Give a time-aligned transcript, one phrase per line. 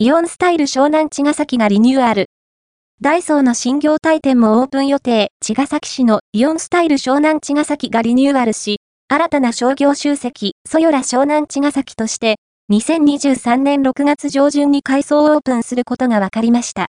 [0.00, 2.26] イオンスタイル湘南茅ヶ崎がリニューアル。
[3.00, 12.36] ダイソーの新業態店もオープン予定、茅ヶ崎市のイオンスタイル湘南茅ヶ崎がリニューアルし、新たな商業集積、ソヨラ湘南茅ヶ崎として、
[12.70, 16.86] 2023年6月上旬に改装オープンすることが分かりました。